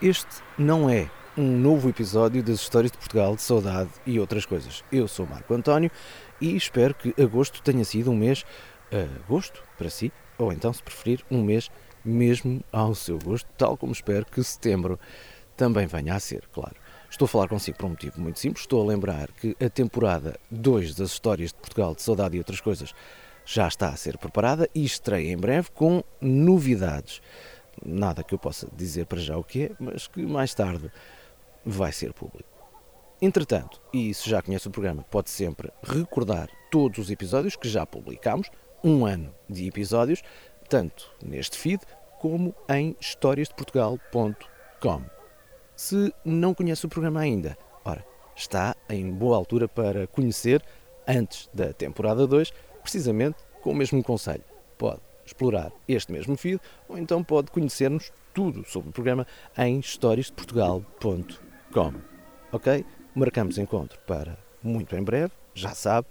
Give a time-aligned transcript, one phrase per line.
[0.00, 4.84] Este não é um novo episódio das Histórias de Portugal, de Saudade e outras coisas.
[4.92, 5.90] Eu sou Marco António
[6.40, 8.44] e espero que agosto tenha sido um mês
[9.24, 11.68] agosto para si, ou então, se preferir, um mês
[12.04, 15.00] mesmo ao seu gosto, tal como espero que setembro
[15.56, 16.76] também venha a ser, claro.
[17.10, 18.62] Estou a falar consigo por um motivo muito simples.
[18.62, 22.60] Estou a lembrar que a temporada 2 das Histórias de Portugal, de Saudade e outras
[22.60, 22.94] coisas
[23.44, 27.20] já está a ser preparada e estreia em breve com novidades
[27.84, 30.90] nada que eu possa dizer para já o que é, mas que mais tarde
[31.64, 32.48] vai ser público.
[33.20, 37.84] Entretanto, e se já conhece o programa, pode sempre recordar todos os episódios que já
[37.84, 38.48] publicámos,
[38.82, 40.22] um ano de episódios,
[40.68, 41.82] tanto neste feed
[42.20, 45.02] como em historiasdeportugal.com.
[45.74, 48.06] Se não conhece o programa ainda, ora,
[48.36, 50.62] está em boa altura para conhecer
[51.06, 54.44] antes da temporada 2, precisamente com o mesmo conselho.
[54.76, 59.26] Pode explorar este mesmo feed ou então pode conhecer-nos tudo sobre o programa
[59.56, 61.94] em historiasdeportugal.com.
[62.52, 62.84] Ok?
[63.14, 66.06] Marcamos encontro para muito em breve, já sabe,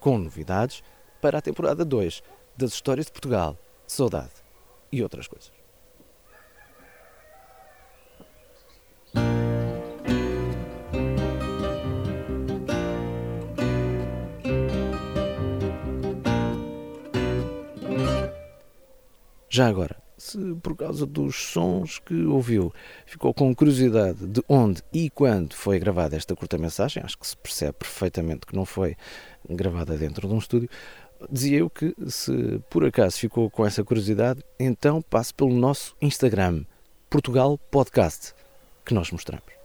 [0.00, 0.82] com novidades
[1.20, 2.22] para a temporada 2
[2.56, 4.32] das Histórias de Portugal, Saudade
[4.90, 5.52] e outras coisas.
[19.56, 22.70] Já agora, se por causa dos sons que ouviu
[23.06, 27.34] ficou com curiosidade de onde e quando foi gravada esta curta mensagem, acho que se
[27.34, 28.94] percebe perfeitamente que não foi
[29.48, 30.68] gravada dentro de um estúdio.
[31.30, 36.66] Dizia eu que se por acaso ficou com essa curiosidade, então passe pelo nosso Instagram,
[37.08, 38.34] Portugal Podcast,
[38.84, 39.55] que nós mostramos.